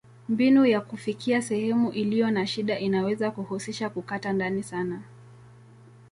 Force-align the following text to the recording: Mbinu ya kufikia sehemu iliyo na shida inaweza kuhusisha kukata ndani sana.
Mbinu 0.29 0.65
ya 0.65 0.81
kufikia 0.81 1.41
sehemu 1.41 1.91
iliyo 1.91 2.31
na 2.31 2.47
shida 2.47 2.79
inaweza 2.79 3.31
kuhusisha 3.31 3.89
kukata 3.89 4.33
ndani 4.33 4.63
sana. 4.63 5.01